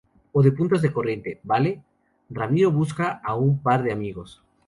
o 0.37 0.39
de 0.41 0.51
puntos 0.57 0.81
de 0.81 0.91
corriente,¿ 0.95 1.39
vale? 1.43 1.71
ramiro, 2.27 2.71
busca 2.71 3.21
a 3.23 3.35
un 3.35 3.61
par 3.61 3.83
de 3.83 3.91
amigos 3.91 4.41